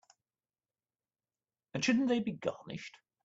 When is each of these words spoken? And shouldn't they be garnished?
And 1.75 1.85
shouldn't 1.85 2.07
they 2.07 2.21
be 2.21 2.31
garnished? 2.31 2.97